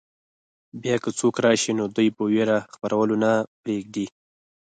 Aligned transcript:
بیا 0.81 0.95
که 1.03 1.09
څوک 1.19 1.35
راشي 1.45 1.71
نو 1.79 1.85
دوی 1.95 2.09
په 2.17 2.23
وېره 2.31 2.57
خپرولو 2.73 3.15
نه 3.23 3.31
پرېږدي. 3.61 4.05